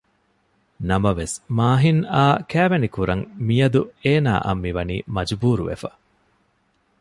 ނަމަވެސް 0.89 1.35
މާހިން 1.57 2.03
އާ 2.13 2.25
ކައިވެނިކުރަން 2.51 3.23
މިޔަދު 3.47 3.81
އޭނާއަށް 4.03 4.61
މި 4.63 4.71
ވަނީ 4.77 4.95
މަޖުބޫރުވެފަ 5.15 5.89